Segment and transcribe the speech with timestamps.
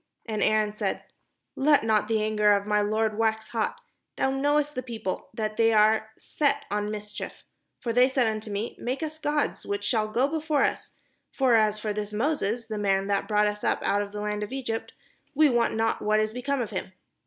[0.25, 1.03] And Aaron said:
[1.55, 3.79] "Let not the anger of my lord wax hot.
[4.15, 7.43] Thou knowest the people, that they are set on mis chief.
[7.79, 10.95] For they said unto me,' Make us gods, which shall go before us;
[11.31, 14.41] for as for this Moses, the man that brought us up out of the land
[14.41, 14.93] of Egypt,
[15.35, 16.93] we wot not what is be come of him.'